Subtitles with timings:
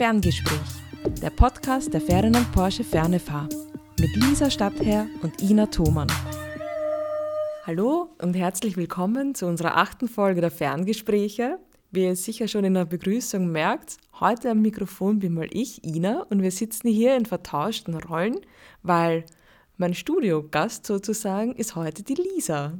[0.00, 0.58] Ferngespräch,
[1.20, 3.46] der Podcast der Ferdinand Porsche Fernefahr
[3.98, 6.08] mit Lisa Stadtherr und Ina Thomann.
[7.66, 11.58] Hallo und herzlich willkommen zu unserer achten Folge der Ferngespräche.
[11.90, 16.22] Wie ihr sicher schon in der Begrüßung merkt, heute am Mikrofon bin mal ich, Ina,
[16.30, 18.40] und wir sitzen hier in vertauschten Rollen,
[18.82, 19.26] weil
[19.76, 22.72] mein Studiogast sozusagen ist heute die Lisa.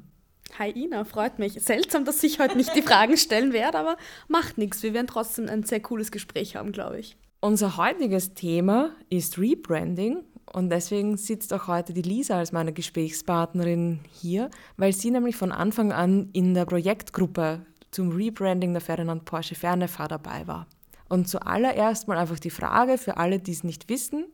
[0.58, 1.54] Hi Ina, freut mich.
[1.54, 3.96] Seltsam, dass ich heute nicht die Fragen stellen werde, aber
[4.28, 4.82] macht nichts.
[4.82, 7.16] Wir werden trotzdem ein sehr cooles Gespräch haben, glaube ich.
[7.42, 14.00] Unser heutiges Thema ist Rebranding und deswegen sitzt auch heute die Lisa als meine Gesprächspartnerin
[14.12, 19.54] hier, weil sie nämlich von Anfang an in der Projektgruppe zum Rebranding der Ferdinand Porsche
[19.54, 20.66] Fernefahr dabei war.
[21.08, 24.26] Und zuallererst mal einfach die Frage für alle, die es nicht wissen,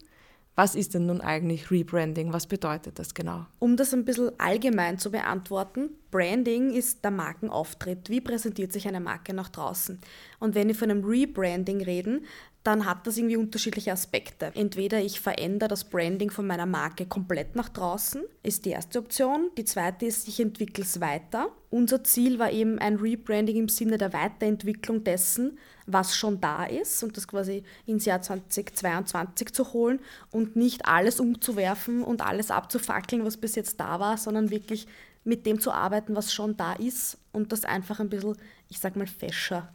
[0.57, 2.32] was ist denn nun eigentlich Rebranding?
[2.32, 3.45] Was bedeutet das genau?
[3.59, 8.09] Um das ein bisschen allgemein zu beantworten, Branding ist der Markenauftritt.
[8.09, 10.01] Wie präsentiert sich eine Marke nach draußen?
[10.41, 12.24] Und wenn wir von einem Rebranding reden,
[12.66, 14.51] dann hat das irgendwie unterschiedliche Aspekte.
[14.54, 19.51] Entweder ich verändere das Branding von meiner Marke komplett nach draußen, ist die erste Option.
[19.57, 21.49] Die zweite ist, ich entwickle es weiter.
[21.71, 27.05] Unser Ziel war eben ein Rebranding im Sinne der Weiterentwicklung dessen, was schon da ist
[27.05, 30.01] und das quasi ins Jahr 2022 zu holen
[30.33, 34.88] und nicht alles umzuwerfen und alles abzufackeln, was bis jetzt da war, sondern wirklich
[35.23, 38.37] mit dem zu arbeiten, was schon da ist und das einfach ein bisschen,
[38.68, 39.73] ich sag mal, fescher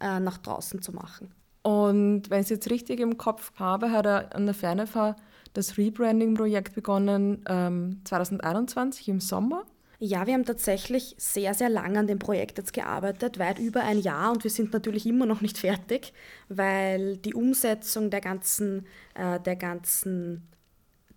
[0.00, 1.32] äh, nach draußen zu machen.
[1.68, 5.16] Und wenn ich es jetzt richtig im Kopf habe, hat er an der Fernefahr
[5.52, 9.66] das Rebranding-Projekt begonnen ähm, 2021 im Sommer.
[9.98, 14.00] Ja, wir haben tatsächlich sehr, sehr lange an dem Projekt jetzt gearbeitet, weit über ein
[14.00, 16.14] Jahr und wir sind natürlich immer noch nicht fertig,
[16.48, 20.48] weil die Umsetzung der ganzen, äh, der ganzen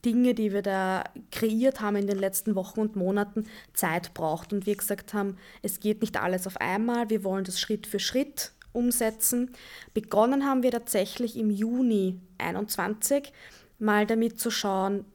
[0.03, 4.51] Dinge, die wir da kreiert haben in den letzten Wochen und Monaten, Zeit braucht.
[4.51, 7.99] Und wir gesagt haben, es geht nicht alles auf einmal, wir wollen das Schritt für
[7.99, 9.51] Schritt umsetzen.
[9.93, 13.33] Begonnen haben wir tatsächlich im Juni 2021
[13.79, 15.05] mal damit zu schauen,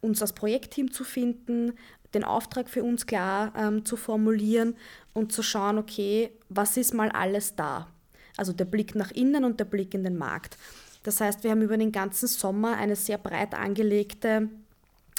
[0.00, 1.72] uns als Projektteam zu finden,
[2.14, 4.76] den Auftrag für uns klar ähm, zu formulieren
[5.12, 7.88] und zu schauen, okay, was ist mal alles da?
[8.36, 10.56] Also der Blick nach innen und der Blick in den Markt.
[11.02, 14.48] Das heißt, wir haben über den ganzen Sommer eine sehr breit angelegte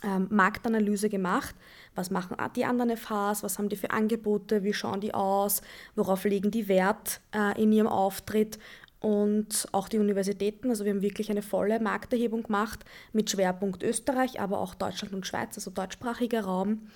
[0.03, 1.55] ähm, Marktanalyse gemacht.
[1.99, 3.43] Was machen die anderen FHs?
[3.43, 4.63] Was haben die für Angebote?
[4.63, 5.61] Wie schauen die aus?
[5.95, 8.57] Worauf legen die Wert äh, in ihrem Auftritt?
[9.01, 10.69] und auch die Universitäten.
[10.69, 12.83] Also wir haben wirklich eine volle Markterhebung gemacht
[13.13, 16.89] mit Schwerpunkt Österreich, aber auch Deutschland und Schweiz, also deutschsprachiger Raum.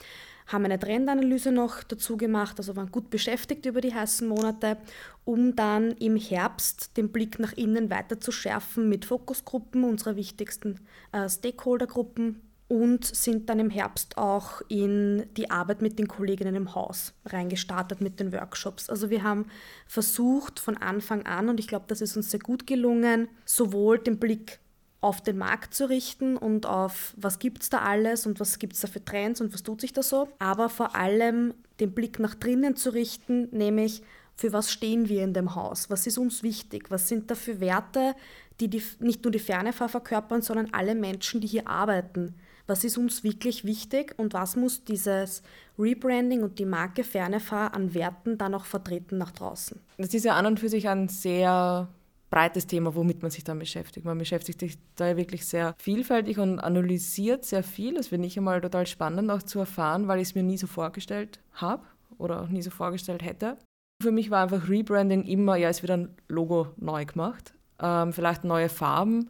[0.47, 4.75] Haben eine Trendanalyse noch dazu gemacht, also waren gut beschäftigt über die heißen Monate,
[5.24, 10.81] um dann im Herbst den Blick nach innen weiter zu schärfen mit Fokusgruppen, unserer wichtigsten
[11.14, 16.75] äh, Stakeholdergruppen und sind dann im Herbst auch in die Arbeit mit den Kolleginnen im
[16.75, 18.90] Haus reingestartet mit den Workshops.
[18.90, 19.46] Also wir haben
[19.88, 24.18] versucht von Anfang an, und ich glaube, das ist uns sehr gut gelungen, sowohl den
[24.18, 24.59] Blick
[25.02, 28.73] auf den Markt zu richten und auf, was gibt es da alles und was gibt
[28.73, 32.19] es da für Trends und was tut sich da so, aber vor allem den Blick
[32.19, 34.02] nach drinnen zu richten, nämlich
[34.35, 37.59] für was stehen wir in dem Haus, was ist uns wichtig, was sind da für
[37.59, 38.16] Werte,
[38.62, 42.35] die, die nicht nur die Fernefahr verkörpern, sondern alle Menschen, die hier arbeiten
[42.68, 45.44] was ist uns wirklich wichtig und was muss dieses
[45.78, 49.79] Rebranding und die Marke Fernefahr an Werten dann auch vertreten nach draußen.
[49.97, 51.90] Das ist ja an und für sich ein sehr
[52.29, 54.06] breites Thema, womit man sich dann beschäftigt.
[54.06, 57.94] Man beschäftigt sich da wirklich sehr vielfältig und analysiert sehr viel.
[57.94, 60.66] Das finde ich einmal total spannend auch zu erfahren, weil ich es mir nie so
[60.66, 61.84] vorgestellt habe
[62.18, 63.57] oder auch nie so vorgestellt hätte.
[64.02, 68.44] Für mich war einfach Rebranding immer, ja, es wird ein Logo neu gemacht, ähm, vielleicht
[68.44, 69.29] neue Farben,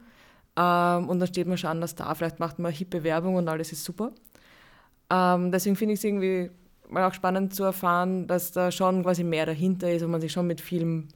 [0.56, 2.14] ähm, und dann steht man schon anders da.
[2.14, 4.12] Vielleicht macht man hippe Werbung und alles ist super.
[5.10, 6.50] Ähm, deswegen finde ich es irgendwie
[6.88, 10.32] mal auch spannend zu erfahren, dass da schon quasi mehr dahinter ist und man sich
[10.32, 11.08] schon mit Film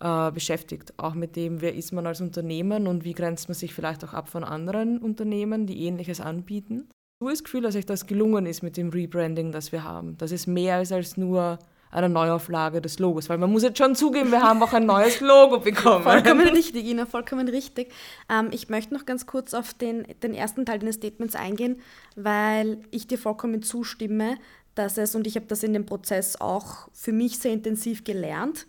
[0.00, 0.94] äh, beschäftigt.
[0.96, 4.14] Auch mit dem, wer ist man als Unternehmen und wie grenzt man sich vielleicht auch
[4.14, 6.88] ab von anderen Unternehmen, die Ähnliches anbieten.
[7.20, 10.16] Du hast das Gefühl, dass euch das gelungen ist mit dem Rebranding, das wir haben.
[10.18, 11.58] Dass es mehr ist als nur
[11.90, 15.20] eine Neuauflage des Logos, weil man muss jetzt schon zugeben, wir haben auch ein neues
[15.20, 16.04] Logo bekommen.
[16.04, 17.92] Vollkommen richtig, Ina, vollkommen richtig.
[18.28, 21.80] Ähm, ich möchte noch ganz kurz auf den, den ersten Teil deines Statements eingehen,
[22.16, 24.36] weil ich dir vollkommen zustimme,
[24.74, 28.66] dass es, und ich habe das in dem Prozess auch für mich sehr intensiv gelernt,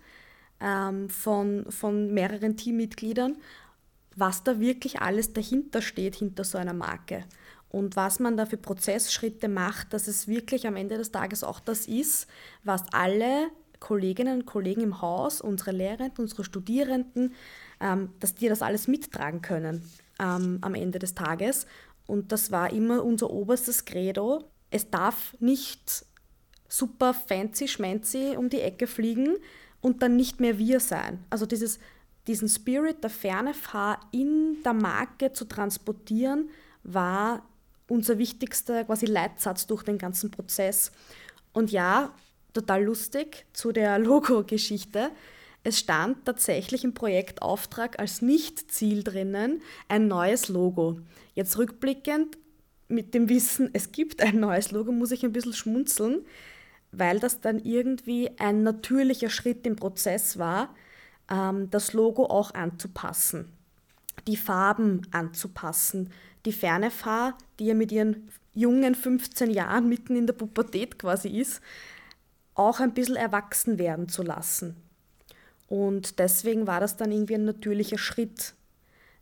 [0.62, 3.38] ähm, von, von mehreren Teammitgliedern,
[4.16, 7.26] was da wirklich alles dahinter steht, hinter so einer Marke
[7.70, 11.60] und was man da für Prozessschritte macht, dass es wirklich am Ende des Tages auch
[11.60, 12.28] das ist,
[12.64, 13.48] was alle
[13.80, 17.34] Kolleginnen und Kollegen im Haus, unsere Lehrenden, unsere Studierenden,
[17.80, 19.84] ähm, dass die das alles mittragen können
[20.20, 21.66] ähm, am Ende des Tages.
[22.08, 24.44] Und das war immer unser oberstes Credo.
[24.72, 26.06] Es darf nicht
[26.68, 29.36] super fancy schmancy um die Ecke fliegen
[29.80, 31.24] und dann nicht mehr wir sein.
[31.30, 31.80] Also dieses
[32.28, 36.50] diesen Spirit der Fernefahr in der Marke zu transportieren,
[36.84, 37.44] war
[37.90, 40.92] unser wichtigster quasi Leitsatz durch den ganzen Prozess.
[41.54, 42.14] Und ja,
[42.54, 45.12] total lustig zu der Logo-Geschichte.
[45.64, 51.02] Es stand tatsächlich im Projektauftrag als Nicht-Ziel drinnen ein neues Logo.
[51.36, 52.38] Jetzt rückblickend
[52.88, 56.26] mit dem Wissen, es gibt ein neues Logo, muss ich ein bisschen schmunzeln,
[56.92, 60.74] weil das dann irgendwie ein natürlicher Schritt im Prozess war,
[61.30, 63.54] ähm, das Logo auch anzupassen,
[64.28, 66.12] die Farben anzupassen,
[66.46, 71.30] die ferne Fahr, die ja mit ihren jungen 15 Jahren mitten in der Pubertät quasi
[71.30, 71.62] ist,
[72.56, 74.76] auch ein bisschen erwachsen werden zu lassen.
[75.68, 78.56] Und deswegen war das dann irgendwie ein natürlicher Schritt,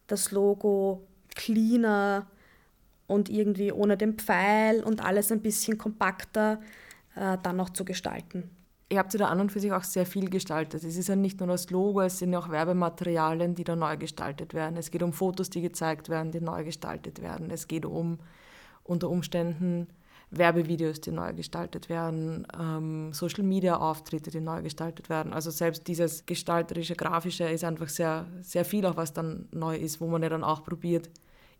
[0.07, 1.05] das Logo
[1.35, 2.27] cleaner
[3.05, 6.59] und irgendwie ohne den Pfeil und alles ein bisschen kompakter
[7.15, 8.49] äh, dann noch zu gestalten.
[8.89, 10.83] Ihr habt ja da an und für sich auch sehr viel gestaltet.
[10.83, 13.97] Es ist ja nicht nur das Logo, es sind ja auch Werbematerialien, die da neu
[13.97, 14.77] gestaltet werden.
[14.77, 17.51] Es geht um Fotos, die gezeigt werden, die neu gestaltet werden.
[17.51, 18.19] Es geht um
[18.83, 19.87] unter Umständen
[20.29, 25.31] Werbevideos, die neu gestaltet werden, ähm, Social-Media-Auftritte, die neu gestaltet werden.
[25.33, 30.01] Also selbst dieses gestalterische, grafische ist einfach sehr, sehr viel, auch was dann neu ist,
[30.01, 31.09] wo man ja dann auch probiert,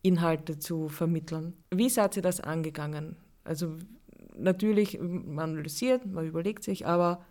[0.02, 1.54] Inhalte zu vermitteln.
[1.72, 3.16] Wie seid ihr das angegangen?
[3.44, 3.78] Also
[4.40, 7.26] natürlich, man analysiert, man überlegt sich, aber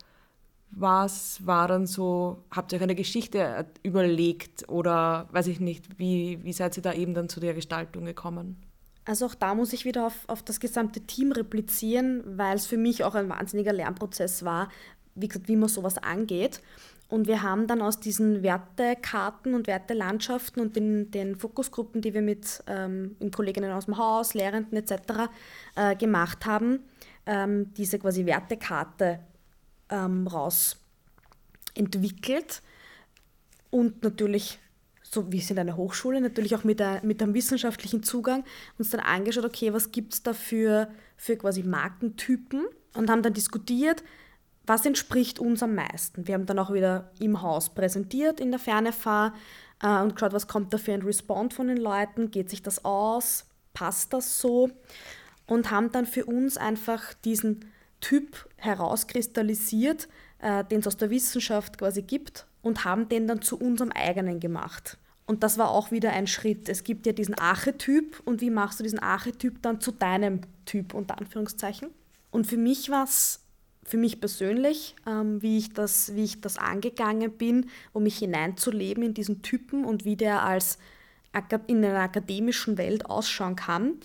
[0.70, 6.42] was war dann so, habt ihr euch eine Geschichte überlegt oder weiß ich nicht, wie,
[6.42, 8.56] wie seid ihr da eben dann zu der Gestaltung gekommen?
[9.04, 12.76] Also auch da muss ich wieder auf, auf das gesamte Team replizieren, weil es für
[12.76, 14.68] mich auch ein wahnsinniger Lernprozess war,
[15.14, 16.60] wie gesagt, wie man sowas angeht.
[17.08, 22.22] Und wir haben dann aus diesen Wertekarten und Wertelandschaften und den, den Fokusgruppen, die wir
[22.22, 25.30] mit ähm, Kolleginnen aus dem Haus, Lehrenden etc.
[25.76, 26.80] Äh, gemacht haben,
[27.26, 29.20] ähm, diese quasi Wertekarte
[29.90, 30.78] ähm, raus
[31.74, 32.62] entwickelt.
[33.70, 34.58] Und natürlich
[35.10, 38.44] so wie es in einer Hochschule, natürlich auch mit, der, mit einem wissenschaftlichen Zugang,
[38.78, 42.66] uns dann angeschaut, okay, was gibt es da für, für quasi Markentypen?
[42.94, 44.02] Und haben dann diskutiert,
[44.66, 46.26] was entspricht uns am meisten.
[46.26, 49.34] Wir haben dann auch wieder im Haus präsentiert in der Fernefahr
[49.82, 52.84] äh, und geschaut, was kommt da für ein Respond von den Leuten, geht sich das
[52.84, 53.44] aus,
[53.74, 54.70] passt das so
[55.46, 57.66] und haben dann für uns einfach diesen
[58.00, 60.08] Typ herauskristallisiert,
[60.38, 64.40] äh, den es aus der Wissenschaft quasi gibt und haben den dann zu unserem eigenen
[64.40, 64.98] gemacht.
[65.26, 66.68] Und das war auch wieder ein Schritt.
[66.68, 70.94] Es gibt ja diesen Archetyp und wie machst du diesen Archetyp dann zu deinem Typ
[70.94, 71.88] unter Anführungszeichen?
[72.30, 73.40] Und für mich war es
[73.82, 79.02] für mich persönlich, ähm, wie, ich das, wie ich das angegangen bin, um mich hineinzuleben
[79.02, 80.78] in diesen Typen und wie der als
[81.66, 84.00] in einer akademischen Welt ausschauen kann.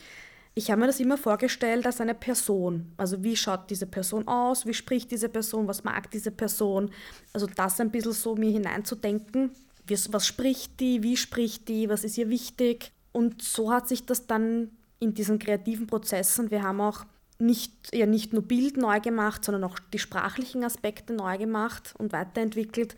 [0.53, 2.92] Ich habe mir das immer vorgestellt als eine Person.
[2.98, 6.92] Also wie schaut diese Person aus, wie spricht diese Person, was mag diese Person.
[7.31, 9.51] Also das ein bisschen so mir hineinzudenken,
[9.88, 12.92] was spricht die, wie spricht die, was ist ihr wichtig.
[13.13, 17.06] Und so hat sich das dann in diesen kreativen Prozessen, wir haben auch
[17.39, 22.13] nicht, ja, nicht nur Bild neu gemacht, sondern auch die sprachlichen Aspekte neu gemacht und
[22.13, 22.95] weiterentwickelt.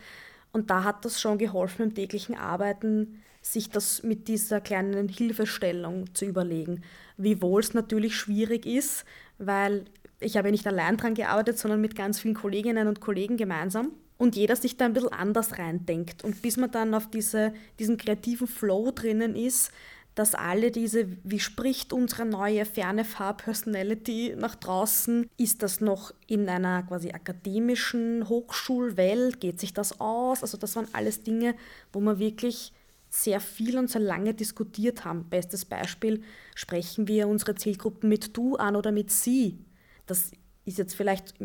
[0.52, 6.14] Und da hat das schon geholfen im täglichen Arbeiten, sich das mit dieser kleinen Hilfestellung
[6.16, 6.82] zu überlegen.
[7.18, 9.06] Wiewohl es natürlich schwierig ist,
[9.38, 9.86] weil
[10.20, 13.92] ich habe ja nicht allein daran gearbeitet, sondern mit ganz vielen Kolleginnen und Kollegen gemeinsam.
[14.18, 16.24] Und jeder sich da ein bisschen anders reindenkt.
[16.24, 19.72] Und bis man dann auf diese, diesen kreativen Flow drinnen ist,
[20.16, 25.28] dass alle diese, wie spricht unsere neue ferne Farb-Personality nach draußen?
[25.38, 29.42] Ist das noch in einer quasi akademischen Hochschulwelt?
[29.42, 30.44] Geht sich das aus?
[30.44, 31.56] Also das waren alles Dinge,
[31.92, 32.72] wo man wirklich
[33.14, 35.30] sehr viel und sehr lange diskutiert haben.
[35.30, 36.24] Bestes Beispiel,
[36.56, 39.60] sprechen wir unsere Zielgruppen mit du an oder mit sie?
[40.08, 40.32] Das
[40.66, 41.36] ist jetzt vielleicht,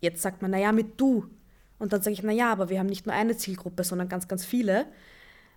[0.00, 1.26] jetzt sagt man, naja, mit du.
[1.78, 4.44] Und dann sage ich, naja, aber wir haben nicht nur eine Zielgruppe, sondern ganz, ganz
[4.44, 4.86] viele.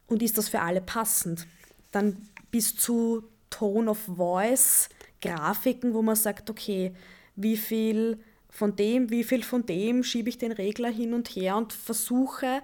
[0.07, 1.45] Und ist das für alle passend?
[1.91, 4.87] Dann bis zu Tone of Voice,
[5.21, 6.93] Grafiken, wo man sagt, okay,
[7.35, 11.57] wie viel von dem, wie viel von dem schiebe ich den Regler hin und her
[11.57, 12.61] und versuche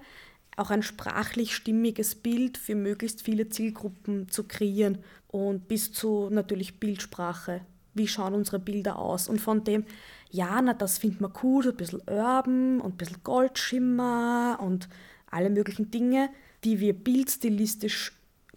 [0.56, 4.98] auch ein sprachlich stimmiges Bild für möglichst viele Zielgruppen zu kreieren
[5.28, 7.60] und bis zu natürlich Bildsprache.
[7.94, 9.28] Wie schauen unsere Bilder aus?
[9.28, 9.84] Und von dem,
[10.30, 14.88] ja, na, das findet man cool, so ein bisschen Urban und ein bisschen Goldschimmer und
[15.30, 16.30] alle möglichen Dinge,
[16.64, 18.12] die wir bildstilistisch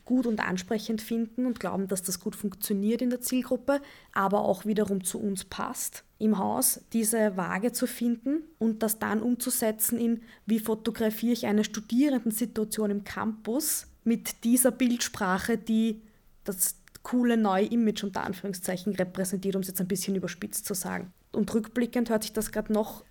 [0.09, 3.79] gut und ansprechend finden und glauben, dass das gut funktioniert in der Zielgruppe,
[4.11, 9.21] aber auch wiederum zu uns passt im Haus, diese Waage zu finden und das dann
[9.21, 16.01] umzusetzen in, wie fotografiere ich eine Studierendensituation im Campus mit dieser Bildsprache, die
[16.43, 21.13] das coole neue Image unter Anführungszeichen repräsentiert, um es jetzt ein bisschen überspitzt zu sagen.
[21.31, 23.05] Und rückblickend hört sich das gerade noch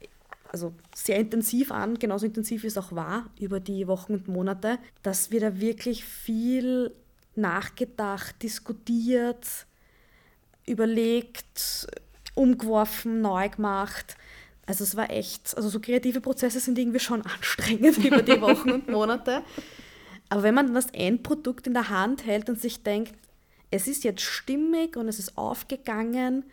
[0.50, 4.78] also sehr intensiv an, genauso intensiv wie es auch war über die Wochen und Monate,
[5.02, 6.92] dass wir da wirklich viel
[7.36, 9.46] nachgedacht, diskutiert,
[10.66, 11.86] überlegt,
[12.34, 14.16] umgeworfen, neu gemacht.
[14.66, 18.70] Also es war echt, also so kreative Prozesse sind irgendwie schon anstrengend über die Wochen
[18.70, 19.42] und Monate.
[20.28, 23.14] Aber wenn man das Endprodukt in der Hand hält und sich denkt,
[23.70, 26.44] es ist jetzt stimmig und es ist aufgegangen,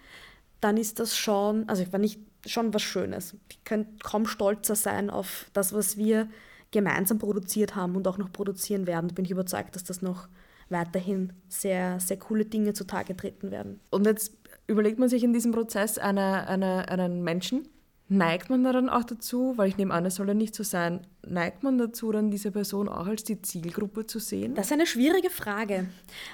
[0.62, 3.36] dann ist das schon, also ich war nicht schon was Schönes.
[3.50, 6.28] Ich könnte kaum stolzer sein auf das, was wir
[6.72, 9.14] gemeinsam produziert haben und auch noch produzieren werden.
[9.14, 10.28] Bin ich überzeugt, dass das noch
[10.70, 13.80] weiterhin sehr, sehr coole Dinge zutage treten werden.
[13.92, 14.34] Und jetzt
[14.68, 17.68] überlegt man sich in diesem Prozess eine, eine, einen Menschen,
[18.08, 20.64] neigt man da dann auch dazu, weil ich nehme an, es soll ja nicht so
[20.64, 24.56] sein, neigt man dazu, dann diese Person auch als die Zielgruppe zu sehen?
[24.56, 25.88] Das ist eine schwierige Frage,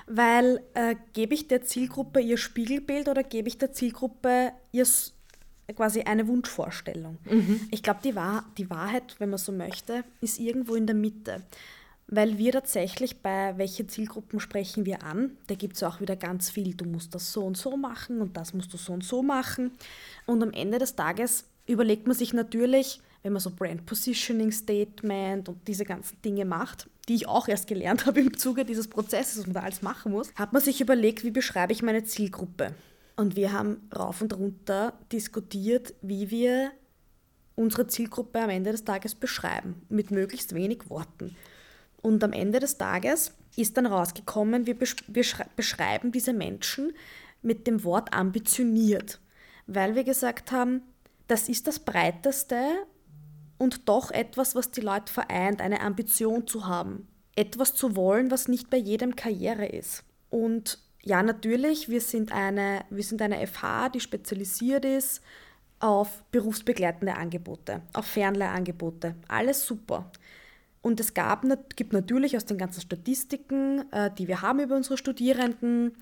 [0.07, 4.85] weil äh, gebe ich der Zielgruppe ihr Spiegelbild oder gebe ich der Zielgruppe ihr
[5.75, 7.17] quasi eine Wunschvorstellung?
[7.29, 7.61] Mhm.
[7.71, 11.41] Ich glaube, die, Wahr die Wahrheit, wenn man so möchte, ist irgendwo in der Mitte
[12.11, 16.49] weil wir tatsächlich bei welche Zielgruppen sprechen wir an, da gibt es auch wieder ganz
[16.49, 19.23] viel, du musst das so und so machen und das musst du so und so
[19.23, 19.71] machen.
[20.25, 25.47] Und am Ende des Tages überlegt man sich natürlich, wenn man so Brand Positioning Statement
[25.49, 29.45] und diese ganzen Dinge macht, die ich auch erst gelernt habe im Zuge dieses Prozesses,
[29.45, 32.73] man da alles machen muss, hat man sich überlegt, wie beschreibe ich meine Zielgruppe.
[33.15, 36.71] Und wir haben rauf und runter diskutiert, wie wir
[37.55, 41.35] unsere Zielgruppe am Ende des Tages beschreiben, mit möglichst wenig Worten.
[42.01, 44.75] Und am Ende des Tages ist dann rausgekommen, wir,
[45.55, 46.93] beschreiben diese Menschen
[47.41, 49.19] mit dem Wort ambitioniert,
[49.67, 50.81] weil wir gesagt haben,
[51.31, 52.85] das ist das Breiteste
[53.57, 58.49] und doch etwas, was die Leute vereint, eine Ambition zu haben, etwas zu wollen, was
[58.49, 60.03] nicht bei jedem Karriere ist.
[60.29, 65.21] Und ja, natürlich, wir sind eine, wir sind eine FH, die spezialisiert ist
[65.79, 69.15] auf berufsbegleitende Angebote, auf Fernlehrangebote.
[69.29, 70.11] Alles super.
[70.81, 71.45] Und es gab,
[71.75, 75.95] gibt natürlich aus den ganzen Statistiken, äh, die wir haben über unsere Studierenden,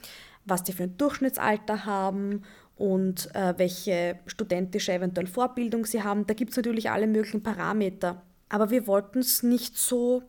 [0.45, 2.43] was die für ein Durchschnittsalter haben
[2.79, 6.25] und äh, welche studentische eventuell Vorbildung sie haben.
[6.25, 8.23] Da gibt es natürlich alle möglichen Parameter.
[8.47, 10.23] Aber wir wollten es nicht so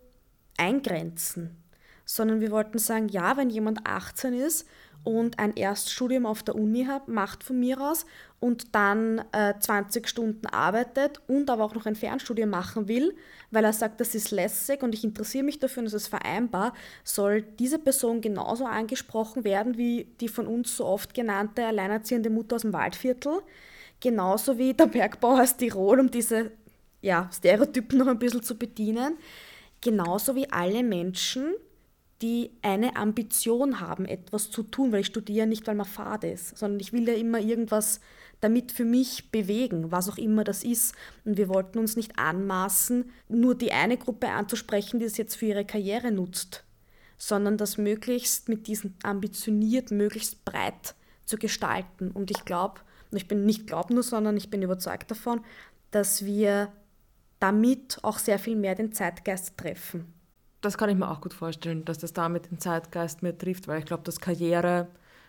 [0.58, 1.56] eingrenzen,
[2.04, 4.66] sondern wir wollten sagen, ja, wenn jemand 18 ist
[5.04, 8.04] und ein Erststudium auf der Uni hat, macht von mir aus
[8.40, 13.14] und dann äh, 20 Stunden arbeitet und aber auch noch ein Fernstudium machen will,
[13.50, 16.72] weil er sagt, das ist lässig und ich interessiere mich dafür und es ist vereinbar,
[17.04, 22.56] soll diese Person genauso angesprochen werden wie die von uns so oft genannte alleinerziehende Mutter
[22.56, 23.40] aus dem Waldviertel,
[24.00, 26.52] genauso wie der Bergbau aus Tirol, um diese
[27.02, 29.16] ja, Stereotypen noch ein bisschen zu bedienen,
[29.80, 31.54] genauso wie alle Menschen,
[32.22, 36.58] die eine Ambition haben, etwas zu tun, weil ich studiere nicht, weil man fad ist,
[36.58, 38.00] sondern ich will ja immer irgendwas
[38.40, 40.94] damit für mich bewegen, was auch immer das ist.
[41.24, 45.46] Und wir wollten uns nicht anmaßen, nur die eine Gruppe anzusprechen, die es jetzt für
[45.46, 46.64] ihre Karriere nutzt,
[47.16, 52.10] sondern das möglichst mit diesem ambitioniert, möglichst breit zu gestalten.
[52.10, 52.80] Und ich glaube,
[53.12, 55.42] ich bin nicht glaub nur, sondern ich bin überzeugt davon,
[55.90, 56.72] dass wir
[57.40, 60.19] damit auch sehr viel mehr den Zeitgeist treffen
[60.60, 63.78] das kann ich mir auch gut vorstellen, dass das damit den Zeitgeist mehr trifft, weil
[63.78, 64.88] ich glaube, dass Karriere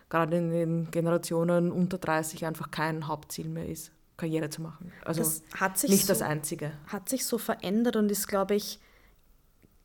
[0.09, 4.91] gerade in den Generationen unter 30 einfach kein Hauptziel mehr ist, Karriere zu machen.
[5.05, 6.73] Also das nicht so, das Einzige.
[6.87, 8.79] Hat sich so verändert und ist, glaube ich,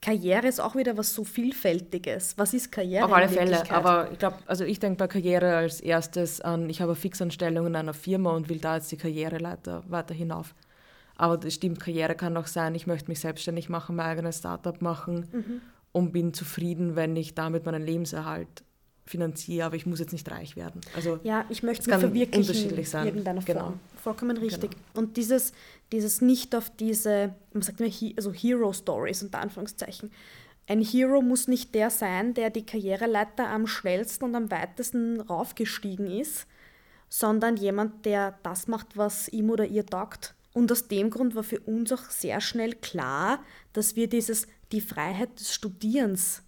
[0.03, 2.37] Karriere ist auch wieder was so Vielfältiges.
[2.37, 3.07] Was ist Karriere?
[3.07, 6.81] Auf alle Fälle, aber ich glaube, also ich denke bei Karriere als erstes an, ich
[6.81, 10.55] habe eine Fixanstellung in einer Firma und will da jetzt die Karriereleiter weiter hinauf.
[11.17, 14.81] Aber das stimmt, Karriere kann auch sein, ich möchte mich selbstständig machen, mein eigenes Startup
[14.83, 15.61] machen mhm.
[15.93, 18.65] und bin zufrieden, wenn ich damit meinen Lebenserhalt
[19.07, 20.81] finanziere, aber ich muss jetzt nicht reich werden.
[20.95, 23.03] Also ja, ich möchte es verwirklichen unterschiedlich sein.
[23.03, 23.57] in irgendeiner Form.
[23.57, 23.73] Genau.
[24.03, 24.73] Vollkommen richtig.
[24.73, 24.83] Genau.
[24.95, 25.53] Und dieses,
[25.93, 30.11] dieses nicht auf diese, man sagt immer, also Hero Stories unter Anführungszeichen.
[30.69, 36.11] Ein Hero muss nicht der sein, der die Karriereleiter am schnellsten und am weitesten raufgestiegen
[36.11, 36.49] ist,
[37.09, 41.43] sondern jemand, der das macht, was ihm oder ihr taugt und aus dem Grund war
[41.43, 43.45] für uns auch sehr schnell klar,
[43.75, 46.45] dass wir dieses, die Freiheit des Studierens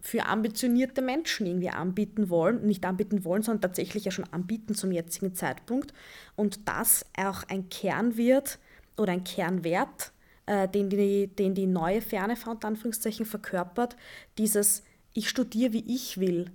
[0.00, 4.90] für ambitionierte Menschen irgendwie anbieten wollen, nicht anbieten wollen, sondern tatsächlich ja schon anbieten zum
[4.90, 5.94] jetzigen Zeitpunkt.
[6.34, 8.58] Und das auch ein Kern wird
[8.96, 10.10] oder ein Kernwert,
[10.46, 13.94] äh, den, die, den die neue Ferne unter Anführungszeichen verkörpert,
[14.36, 14.82] dieses
[15.12, 16.50] ich studiere, wie ich will,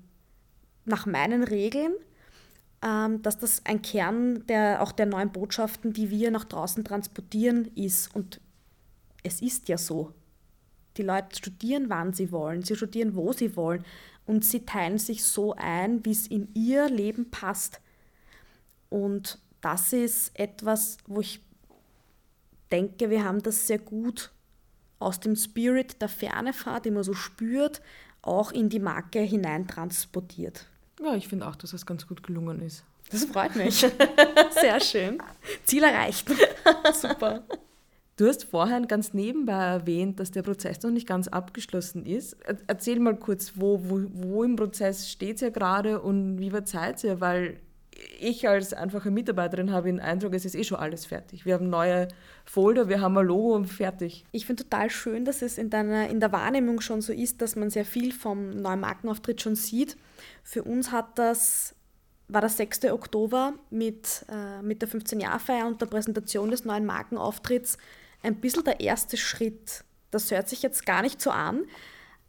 [0.84, 1.94] nach meinen Regeln,
[2.82, 8.16] dass das ein Kern der, auch der neuen Botschaften, die wir nach draußen transportieren, ist.
[8.16, 8.40] Und
[9.24, 10.14] es ist ja so.
[10.98, 13.84] Die Leute studieren, wann sie wollen, sie studieren, wo sie wollen
[14.26, 17.82] und sie teilen sich so ein, wie es in ihr Leben passt.
[18.90, 21.42] Und das ist etwas, wo ich
[22.72, 24.32] denke, wir haben das sehr gut
[25.00, 27.82] aus dem Spirit der Fernefahrt, den man so spürt,
[28.22, 30.69] auch in die Marke hineintransportiert.
[31.02, 32.84] Ja, ich finde auch, dass das ganz gut gelungen ist.
[33.12, 33.76] Das freut mich.
[34.52, 35.18] Sehr schön.
[35.64, 36.28] Ziel erreicht.
[36.94, 37.44] Super.
[38.18, 42.36] Du hast vorhin ganz nebenbei erwähnt, dass der Prozess noch nicht ganz abgeschlossen ist.
[42.68, 47.02] Erzähl mal kurz, wo, wo, wo im Prozess steht ihr gerade und wie weit seid
[47.06, 47.22] ihr?
[47.22, 47.62] Weil
[48.20, 51.46] ich als einfache Mitarbeiterin habe den Eindruck, es ist eh schon alles fertig.
[51.46, 52.08] Wir haben neue
[52.46, 54.26] Folder, wir haben ein Logo und fertig.
[54.32, 57.56] Ich finde total schön, dass es in, deiner, in der Wahrnehmung schon so ist, dass
[57.56, 59.98] man sehr viel vom neuen Markenauftritt schon sieht.
[60.44, 61.76] Für uns hat das
[62.30, 62.86] war der 6.
[62.86, 67.78] Oktober mit, äh, mit der 15-Jahr-Feier und der Präsentation des neuen Markenauftritts
[68.22, 69.84] ein bisschen der erste Schritt.
[70.12, 71.66] Das hört sich jetzt gar nicht so an.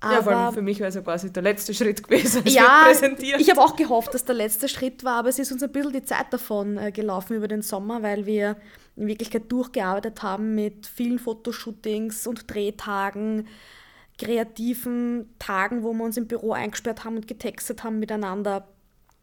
[0.00, 2.42] Aber ja, vor allem für mich wäre es ja quasi der letzte Schritt gewesen.
[2.46, 5.70] Ja, ich habe auch gehofft, dass der letzte Schritt war, aber es ist uns ein
[5.70, 8.56] bisschen die Zeit davon äh, gelaufen über den Sommer, weil wir
[8.96, 13.46] in Wirklichkeit durchgearbeitet haben mit vielen Fotoshootings und Drehtagen,
[14.18, 18.68] kreativen Tagen, wo wir uns im Büro eingesperrt haben und getextet haben miteinander.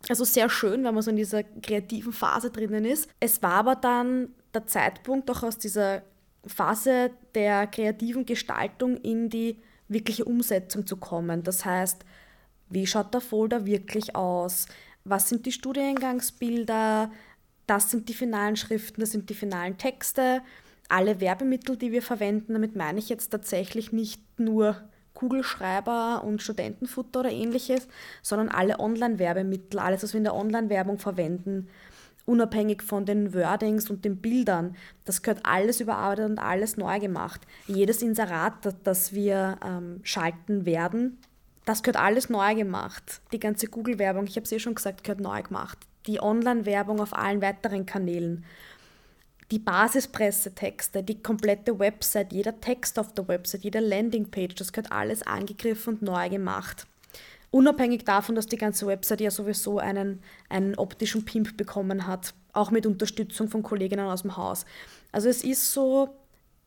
[0.09, 3.09] Also sehr schön, wenn man so in dieser kreativen Phase drinnen ist.
[3.19, 6.03] Es war aber dann der Zeitpunkt, auch aus dieser
[6.45, 9.57] Phase der kreativen Gestaltung in die
[9.87, 11.43] wirkliche Umsetzung zu kommen.
[11.43, 12.03] Das heißt,
[12.69, 14.67] wie schaut der Folder wirklich aus?
[15.03, 17.11] Was sind die Studiengangsbilder?
[17.65, 20.41] Das sind die finalen Schriften, das sind die finalen Texte.
[20.89, 24.81] Alle Werbemittel, die wir verwenden, damit meine ich jetzt tatsächlich nicht nur
[25.13, 27.87] Kugelschreiber und Studentenfutter oder ähnliches,
[28.21, 31.67] sondern alle Online-Werbemittel, alles, was wir in der Online-Werbung verwenden,
[32.27, 34.75] unabhängig von den Wordings und den Bildern.
[35.05, 37.41] Das gehört alles überarbeitet und alles neu gemacht.
[37.67, 38.53] Jedes Inserat,
[38.83, 41.17] das wir ähm, schalten werden,
[41.65, 43.21] das gehört alles neu gemacht.
[43.31, 45.77] Die ganze Google-Werbung, ich habe es eh schon gesagt, gehört neu gemacht.
[46.05, 48.45] Die Online-Werbung auf allen weiteren Kanälen.
[49.51, 55.23] Die Basispressetexte, die komplette Website, jeder Text auf der Website, jede Landingpage, das gehört alles
[55.23, 56.85] angegriffen und neu gemacht.
[57.57, 62.69] Unabhängig davon, dass die ganze Website ja sowieso einen, einen optischen Pimp bekommen hat, auch
[62.69, 64.63] mit Unterstützung von Kolleginnen aus dem Haus.
[65.11, 66.19] Also es ist so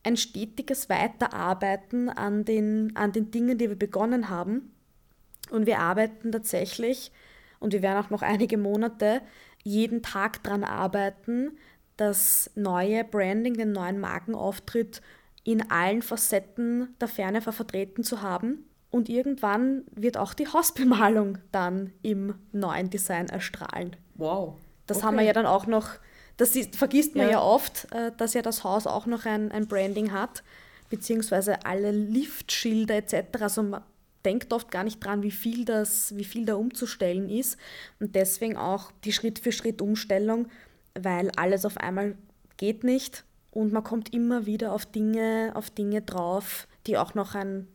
[0.03, 4.75] ein stetiges Weiterarbeiten an den, an den Dingen, die wir begonnen haben.
[5.53, 7.12] Und wir arbeiten tatsächlich,
[7.61, 9.23] und wir werden auch noch einige Monate
[9.62, 11.57] jeden Tag daran arbeiten,
[11.99, 15.03] das neue Branding, den neuen Markenauftritt
[15.45, 21.92] in allen Facetten der Ferne vertreten zu haben und irgendwann wird auch die Hausbemalung dann
[22.03, 23.96] im neuen Design erstrahlen.
[24.16, 24.57] Wow.
[24.87, 25.07] Das okay.
[25.07, 25.90] haben wir ja dann auch noch,
[26.37, 27.33] das ist, vergisst man ja.
[27.33, 30.42] ja oft, äh, dass ja das Haus auch noch ein, ein Branding hat,
[30.88, 33.40] beziehungsweise alle Liftschilder etc.
[33.40, 33.83] Also man
[34.24, 37.57] denkt oft gar nicht dran, wie viel, das, wie viel da umzustellen ist.
[38.00, 40.48] Und deswegen auch die Schritt-für-Schritt-Umstellung,
[41.00, 42.16] weil alles auf einmal
[42.57, 47.35] geht nicht und man kommt immer wieder auf Dinge, auf Dinge drauf, die auch noch
[47.35, 47.68] ein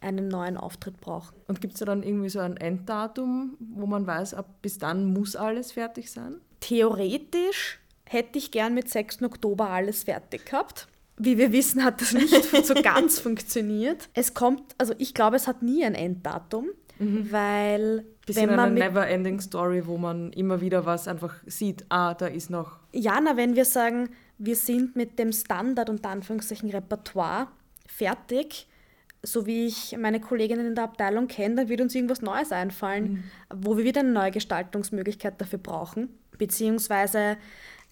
[0.00, 1.36] einen neuen Auftritt brauchen.
[1.46, 5.12] Und gibt es da dann irgendwie so ein Enddatum, wo man weiß, ab bis dann
[5.12, 6.40] muss alles fertig sein?
[6.60, 9.22] Theoretisch hätte ich gern mit 6.
[9.22, 10.88] Oktober alles fertig gehabt.
[11.16, 12.30] Wie wir wissen, hat das nicht
[12.66, 14.08] so ganz funktioniert.
[14.14, 17.30] Es kommt, also ich glaube, es hat nie ein Enddatum, mhm.
[17.30, 22.14] weil Bisschen wenn man eine never-ending Story, wo man immer wieder was einfach sieht, ah,
[22.14, 22.78] da ist noch.
[22.92, 27.48] Ja, na, wenn wir sagen, wir sind mit dem Standard und Anführungszeichen Repertoire
[27.86, 28.66] fertig,
[29.22, 33.12] so wie ich meine Kolleginnen in der Abteilung kenne, dann wird uns irgendwas Neues einfallen,
[33.12, 33.24] mhm.
[33.54, 37.36] wo wir wieder eine neue Gestaltungsmöglichkeit dafür brauchen, beziehungsweise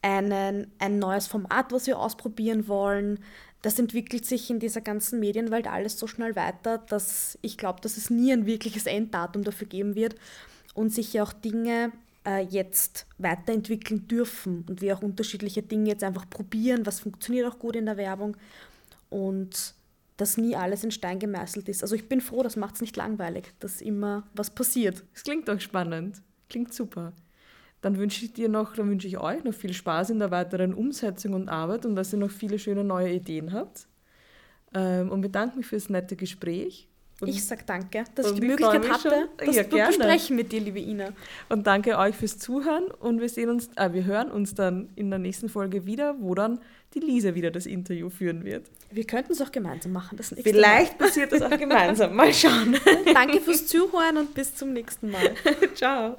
[0.01, 3.19] einen, ein neues Format, was wir ausprobieren wollen.
[3.63, 7.97] Das entwickelt sich in dieser ganzen Medienwelt alles so schnell weiter, dass ich glaube, dass
[7.97, 10.15] es nie ein wirkliches Enddatum dafür geben wird
[10.75, 11.93] und sich ja auch Dinge
[12.25, 17.59] äh, jetzt weiterentwickeln dürfen und wir auch unterschiedliche Dinge jetzt einfach probieren, was funktioniert auch
[17.59, 18.37] gut in der Werbung
[19.11, 19.75] und
[20.19, 21.83] dass nie alles in Stein gemeißelt ist.
[21.83, 25.05] Also ich bin froh, das macht es nicht langweilig, dass immer was passiert.
[25.15, 26.21] Es klingt doch spannend.
[26.51, 27.13] Klingt super.
[27.81, 30.75] Dann wünsche ich dir noch, dann wünsche ich euch noch viel Spaß in der weiteren
[30.75, 33.87] Umsetzung und Arbeit und dass ihr noch viele schöne neue Ideen habt.
[34.75, 36.89] Ähm, und bedanke mich für das nette Gespräch.
[37.21, 40.61] Und ich sage danke, dass ich die Möglichkeit hatte, das ja, zu besprechen mit dir,
[40.61, 41.13] liebe Ina.
[41.49, 45.11] Und danke euch fürs Zuhören und wir sehen uns, äh, wir hören uns dann in
[45.11, 46.61] der nächsten Folge wieder, wo dann
[46.95, 48.71] die Lisa wieder das Interview führen wird.
[48.91, 50.17] Wir könnten es auch gemeinsam machen.
[50.17, 51.07] Das Vielleicht Mal.
[51.07, 52.15] passiert das auch gemeinsam.
[52.15, 52.77] Mal schauen.
[53.13, 55.35] Danke fürs Zuhören und bis zum nächsten Mal.
[55.75, 56.19] Ciao.